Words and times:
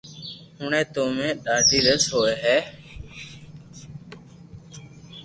ھوئي 0.59 0.81
تو 0.93 1.01
اووي 1.07 1.29
ڌاڌي 1.45 1.79
رݾ 1.87 2.03
ھوئي 2.15 2.33
ھي 2.43 2.57